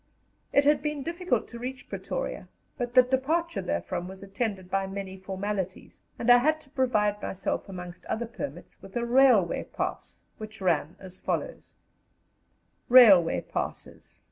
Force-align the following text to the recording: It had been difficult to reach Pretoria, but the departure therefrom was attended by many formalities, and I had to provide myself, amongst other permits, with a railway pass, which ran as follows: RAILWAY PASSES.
It 0.51 0.65
had 0.65 0.81
been 0.81 1.03
difficult 1.03 1.47
to 1.49 1.59
reach 1.59 1.87
Pretoria, 1.87 2.47
but 2.75 2.95
the 2.95 3.03
departure 3.03 3.61
therefrom 3.61 4.07
was 4.07 4.23
attended 4.23 4.67
by 4.67 4.87
many 4.87 5.15
formalities, 5.15 6.01
and 6.17 6.31
I 6.31 6.39
had 6.39 6.59
to 6.61 6.71
provide 6.71 7.21
myself, 7.21 7.69
amongst 7.69 8.05
other 8.05 8.25
permits, 8.25 8.81
with 8.81 8.95
a 8.95 9.05
railway 9.05 9.63
pass, 9.63 10.21
which 10.39 10.59
ran 10.59 10.95
as 10.99 11.19
follows: 11.19 11.75
RAILWAY 12.89 13.41
PASSES. 13.41 14.17